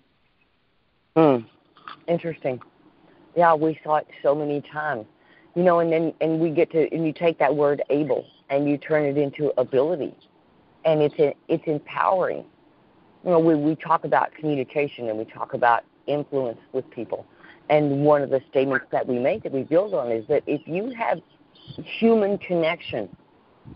Hmm. 1.17 1.39
Interesting. 2.07 2.61
Yeah, 3.37 3.55
we 3.55 3.79
saw 3.83 3.97
it 3.97 4.07
so 4.23 4.35
many 4.35 4.61
times. 4.61 5.07
You 5.57 5.65
know, 5.65 5.81
and 5.81 5.93
then 5.93 6.15
and 6.21 6.41
we 6.41 6.51
get 6.51 6.71
to 6.73 6.95
and 6.95 7.05
you 7.05 7.13
take 7.13 7.39
that 7.39 7.55
word 7.55 7.83
able 7.91 8.25
and 8.49 8.69
you 8.69 8.79
turn 8.79 9.05
it 9.05 9.19
into 9.19 9.53
ability, 9.61 10.15
and 10.85 11.03
it's 11.03 11.17
it's 11.49 11.65
empowering. 11.67 12.45
You 13.25 13.31
know, 13.31 13.39
we 13.41 13.57
we 13.57 13.75
talk 13.75 14.05
about 14.05 14.33
communication 14.33 15.09
and 15.09 15.19
we 15.19 15.25
talk 15.25 15.55
about 15.55 15.83
influence 16.07 16.59
with 16.73 16.89
people, 16.91 17.27
and 17.73 18.05
one 18.05 18.21
of 18.21 18.29
the 18.29 18.43
statements 18.51 18.85
that 18.93 19.07
we 19.07 19.19
make 19.19 19.43
that 19.45 19.53
we 19.53 19.63
build 19.63 19.95
on 19.95 20.13
is 20.13 20.27
that 20.29 20.43
if 20.47 20.61
you 20.69 20.91
have 20.91 21.21
human 21.99 22.37
connection 22.37 23.09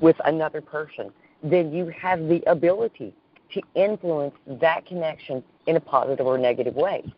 with 0.00 0.16
another 0.26 0.60
person, 0.60 1.10
then 1.42 1.72
you 1.72 1.86
have 1.86 2.28
the 2.28 2.42
ability 2.46 3.14
to 3.54 3.62
influence 3.74 4.34
that 4.60 4.84
connection 4.84 5.42
in 5.66 5.76
a 5.76 5.80
positive 5.80 6.26
or 6.26 6.36
negative 6.36 6.74
way. 6.74 7.10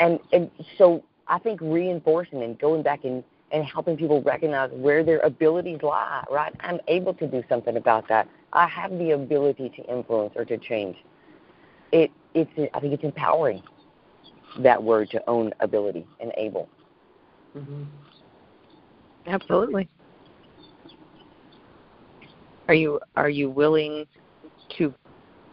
And 0.00 0.18
and 0.32 0.50
so 0.78 1.04
I 1.28 1.38
think 1.38 1.60
reinforcing 1.60 2.42
and 2.42 2.58
going 2.58 2.82
back 2.82 3.04
and, 3.04 3.22
and 3.52 3.64
helping 3.64 3.96
people 3.96 4.22
recognize 4.22 4.72
where 4.72 5.04
their 5.04 5.20
abilities 5.20 5.78
lie, 5.80 6.24
right? 6.28 6.52
I'm 6.58 6.80
able 6.88 7.14
to 7.14 7.26
do 7.28 7.44
something 7.48 7.76
about 7.76 8.08
that. 8.08 8.28
I 8.52 8.66
have 8.66 8.90
the 8.98 9.12
ability 9.12 9.68
to 9.76 9.82
influence 9.84 10.32
or 10.34 10.44
to 10.44 10.58
change. 10.58 10.96
It 11.92 12.10
it's 12.34 12.50
I 12.74 12.80
think 12.80 12.94
it's 12.94 13.04
empowering 13.04 13.62
that 14.62 14.82
word 14.82 15.10
to 15.10 15.22
own 15.28 15.52
ability 15.60 16.06
and 16.20 16.32
able. 16.36 16.68
Mm-hmm. 17.56 17.84
Absolutely. 19.26 19.88
Are 22.68 22.74
you 22.74 23.00
are 23.16 23.30
you 23.30 23.50
willing 23.50 24.06
to 24.78 24.92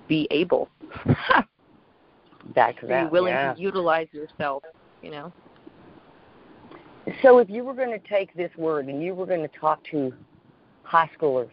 be 0.07 0.27
able? 0.31 0.69
Back 2.55 2.79
to 2.81 2.91
Are 2.91 3.03
you 3.03 3.10
willing 3.10 3.33
yeah. 3.33 3.53
to 3.53 3.60
utilize 3.60 4.07
yourself? 4.12 4.63
You 5.01 5.12
know. 5.12 5.33
So 7.22 7.39
if 7.39 7.50
you 7.50 7.63
were 7.63 7.74
going 7.74 7.91
to 7.91 8.07
take 8.07 8.33
this 8.33 8.51
word 8.57 8.88
and 8.88 9.03
you 9.03 9.13
were 9.13 9.25
going 9.25 9.41
to 9.41 9.60
talk 9.60 9.81
to 9.91 10.13
high 10.83 11.10
schoolers 11.19 11.50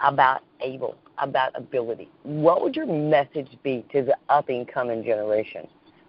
about 0.00 0.42
able, 0.60 0.96
about 1.18 1.52
ability, 1.56 2.08
what 2.24 2.62
would 2.62 2.74
your 2.74 2.86
message 2.86 3.48
be 3.62 3.84
to 3.92 4.02
the 4.02 4.16
up 4.28 4.48
and 4.48 4.66
coming 4.66 5.04
generation? 5.04 5.66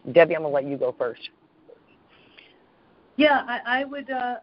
Debi, 0.09 0.35
I'm 0.35 0.41
going 0.41 0.43
to 0.43 0.47
let 0.49 0.65
you 0.65 0.77
go 0.77 0.93
first. 0.97 1.29
Yeah, 3.17 3.43
I, 3.47 3.81
I 3.81 3.83
would. 3.85 4.09
Uh, 4.09 4.35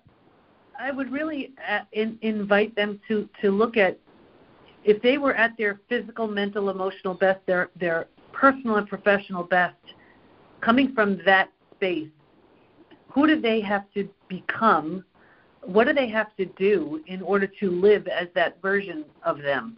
I 0.78 0.90
would 0.90 1.12
really 1.12 1.52
uh, 1.68 1.80
in, 1.92 2.18
invite 2.22 2.74
them 2.74 3.00
to 3.08 3.28
to 3.40 3.50
look 3.50 3.76
at 3.76 3.98
if 4.84 5.00
they 5.02 5.18
were 5.18 5.34
at 5.34 5.56
their 5.56 5.80
physical, 5.88 6.26
mental, 6.26 6.70
emotional 6.70 7.14
best, 7.14 7.40
their 7.46 7.70
their 7.78 8.06
personal 8.32 8.76
and 8.76 8.88
professional 8.88 9.44
best, 9.44 9.76
coming 10.60 10.92
from 10.94 11.20
that 11.24 11.50
space. 11.76 12.08
Who 13.12 13.26
do 13.26 13.40
they 13.40 13.60
have 13.60 13.84
to 13.94 14.08
become? 14.28 15.04
What 15.62 15.86
do 15.86 15.92
they 15.92 16.08
have 16.08 16.34
to 16.36 16.46
do 16.46 17.00
in 17.06 17.22
order 17.22 17.46
to 17.60 17.70
live 17.70 18.08
as 18.08 18.28
that 18.34 18.60
version 18.62 19.04
of 19.22 19.40
them? 19.42 19.76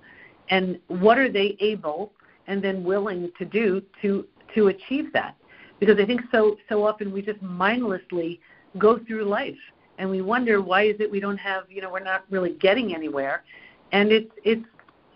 And 0.50 0.78
what 0.88 1.18
are 1.18 1.30
they 1.30 1.56
able 1.60 2.12
and 2.46 2.62
then 2.62 2.84
willing 2.84 3.30
to 3.38 3.44
do 3.44 3.82
to 4.02 4.26
to 4.54 4.68
achieve 4.68 5.12
that? 5.12 5.36
Because 5.80 5.98
I 5.98 6.06
think 6.06 6.22
so 6.32 6.56
so 6.68 6.86
often 6.86 7.12
we 7.12 7.22
just 7.22 7.42
mindlessly 7.42 8.40
go 8.78 8.98
through 8.98 9.24
life 9.24 9.58
and 9.98 10.10
we 10.10 10.20
wonder 10.20 10.60
why 10.60 10.82
is 10.82 10.96
it 10.98 11.10
we 11.10 11.20
don't 11.20 11.38
have 11.38 11.64
you 11.70 11.80
know 11.80 11.90
we're 11.90 12.00
not 12.00 12.24
really 12.30 12.52
getting 12.60 12.94
anywhere. 12.94 13.44
And 13.92 14.10
it's 14.12 14.32
it's 14.44 14.64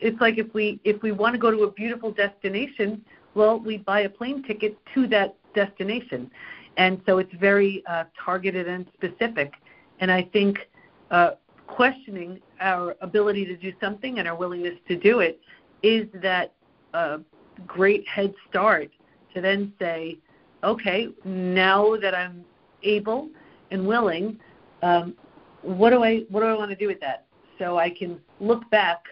it's 0.00 0.21
like 0.21 0.38
if 0.38 0.53
we 0.55 0.81
if 0.85 1.03
we 1.03 1.12
want 1.12 1.35
to 1.35 1.38
go 1.38 1.50
to 1.50 1.65
a 1.65 1.71
beautiful 1.71 2.12
destination 2.12 3.05
well 3.35 3.59
we 3.59 3.79
buy 3.79 4.00
a 4.00 4.09
plane 4.09 4.43
ticket 4.43 4.77
to 4.95 5.07
that 5.09 5.37
destination. 5.55 6.31
And 6.77 7.00
so 7.07 7.19
it's 7.19 7.33
very 7.35 7.83
uh, 7.87 8.05
targeted 8.25 8.69
and 8.69 8.87
specific. 8.95 9.53
And 10.00 10.12
i 10.12 10.23
think 10.23 10.69
uh, 11.11 11.33
questioning 11.67 12.41
our 12.61 12.97
ability 13.00 13.45
to 13.45 13.57
do 13.57 13.73
something 13.81 14.19
and 14.19 14.27
our 14.27 14.35
willingness 14.35 14.75
to 14.88 14.97
do 14.97 15.21
it 15.21 15.41
is 15.83 16.07
that 16.23 16.55
uh, 16.95 17.19
great 17.67 18.07
head 18.09 18.35
start 18.49 18.91
to 19.35 19.41
then 19.41 19.73
say 19.79 20.19
okay 20.62 21.09
now 21.25 21.97
that 21.97 22.15
i'm 22.15 22.45
able 22.83 23.29
and 23.71 23.87
willing, 23.87 24.38
um, 24.83 25.15
what 25.62 25.91
do 25.91 26.05
I 26.05 26.21
what 26.29 26.41
do 26.41 26.47
I 26.47 26.55
want 26.55 26.71
to 26.71 26.77
do 26.77 26.87
with 26.87 27.00
that? 27.00 27.27
So 27.59 27.79
I 27.79 27.91
can 27.91 28.21
look 28.41 28.69
back 28.71 29.03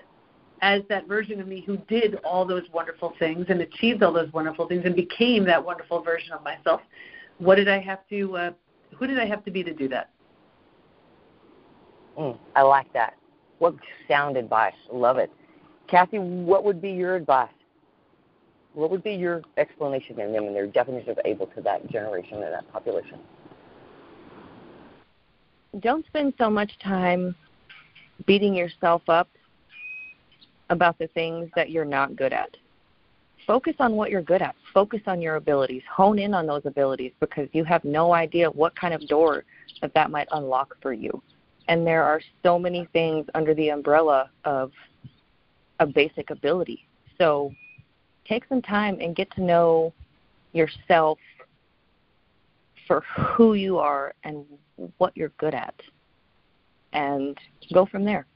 as 0.62 0.82
that 0.88 1.06
version 1.06 1.40
of 1.40 1.48
me 1.48 1.62
who 1.66 1.76
did 1.88 2.16
all 2.24 2.46
those 2.46 2.62
wonderful 2.72 3.14
things 3.18 3.46
and 3.48 3.60
achieved 3.60 4.02
all 4.02 4.12
those 4.12 4.32
wonderful 4.32 4.66
things 4.66 4.82
and 4.84 4.94
became 4.94 5.44
that 5.44 5.62
wonderful 5.62 6.00
version 6.00 6.32
of 6.32 6.42
myself, 6.42 6.80
what 7.38 7.56
did 7.56 7.68
I 7.68 7.78
have 7.80 8.08
to? 8.08 8.36
Uh, 8.36 8.50
who 8.96 9.06
did 9.06 9.18
I 9.18 9.26
have 9.26 9.44
to 9.44 9.50
be 9.50 9.62
to 9.62 9.74
do 9.74 9.88
that? 9.88 10.10
Mm, 12.18 12.38
I 12.54 12.62
like 12.62 12.90
that. 12.94 13.14
What 13.58 13.74
sound 14.08 14.36
advice? 14.36 14.74
Love 14.90 15.18
it. 15.18 15.30
Kathy, 15.88 16.18
what 16.18 16.64
would 16.64 16.80
be 16.80 16.90
your 16.90 17.16
advice? 17.16 17.50
What 18.76 18.90
would 18.90 19.02
be 19.02 19.14
your 19.14 19.40
explanation 19.56 20.20
and 20.20 20.34
them 20.34 20.44
and 20.44 20.54
their 20.54 20.66
definition 20.66 21.08
of 21.08 21.18
able 21.24 21.46
to 21.46 21.62
that 21.62 21.88
generation 21.90 22.42
and 22.42 22.52
that 22.52 22.70
population? 22.70 23.18
Don't 25.80 26.04
spend 26.04 26.34
so 26.36 26.50
much 26.50 26.78
time 26.80 27.34
beating 28.26 28.54
yourself 28.54 29.00
up 29.08 29.30
about 30.68 30.98
the 30.98 31.06
things 31.08 31.48
that 31.56 31.70
you're 31.70 31.86
not 31.86 32.16
good 32.16 32.34
at. 32.34 32.54
Focus 33.46 33.74
on 33.78 33.92
what 33.92 34.10
you're 34.10 34.20
good 34.20 34.42
at. 34.42 34.54
Focus 34.74 35.00
on 35.06 35.22
your 35.22 35.36
abilities. 35.36 35.82
Hone 35.90 36.18
in 36.18 36.34
on 36.34 36.46
those 36.46 36.66
abilities 36.66 37.12
because 37.18 37.48
you 37.52 37.64
have 37.64 37.82
no 37.82 38.12
idea 38.12 38.50
what 38.50 38.78
kind 38.78 38.92
of 38.92 39.08
door 39.08 39.44
that 39.80 39.94
that 39.94 40.10
might 40.10 40.28
unlock 40.32 40.76
for 40.82 40.92
you. 40.92 41.22
And 41.68 41.86
there 41.86 42.04
are 42.04 42.20
so 42.42 42.58
many 42.58 42.86
things 42.92 43.24
under 43.34 43.54
the 43.54 43.70
umbrella 43.70 44.28
of 44.44 44.70
a 45.80 45.86
basic 45.86 46.28
ability. 46.28 46.86
So 47.16 47.52
take 48.28 48.44
some 48.48 48.62
time 48.62 48.98
and 49.00 49.14
get 49.16 49.30
to 49.32 49.42
know 49.42 49.92
yourself 50.52 51.18
for 52.86 53.02
who 53.16 53.54
you 53.54 53.78
are 53.78 54.14
and 54.24 54.44
what 54.98 55.16
you're 55.16 55.32
good 55.38 55.54
at 55.54 55.74
and 56.92 57.36
go 57.72 57.84
from 57.84 58.04
there. 58.04 58.26